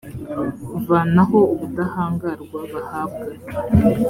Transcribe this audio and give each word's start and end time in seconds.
kuvanaho 0.71 1.39
ubudahangarwa 1.53 2.57
bahabwa 2.73 3.25